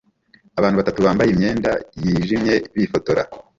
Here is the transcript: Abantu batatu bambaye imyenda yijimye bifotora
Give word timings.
Abantu 0.59 0.77
batatu 0.81 0.99
bambaye 1.05 1.29
imyenda 1.31 1.71
yijimye 2.01 2.55
bifotora 2.75 3.21